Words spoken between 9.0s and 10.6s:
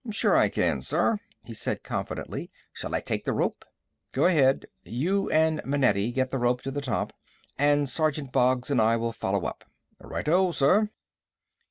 follow up." "Righto,